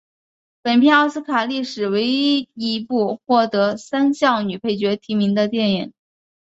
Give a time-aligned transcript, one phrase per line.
[0.63, 5.93] 本片奥斯卡历史上唯一一部获得三项女配角提名的电影。